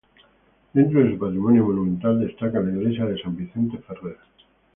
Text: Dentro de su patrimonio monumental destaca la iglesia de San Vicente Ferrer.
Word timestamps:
Dentro 0.73 0.99
de 1.03 1.11
su 1.13 1.19
patrimonio 1.19 1.63
monumental 1.63 2.21
destaca 2.21 2.59
la 2.59 2.71
iglesia 2.71 3.05
de 3.05 3.21
San 3.21 3.35
Vicente 3.37 3.77
Ferrer. 3.87 4.17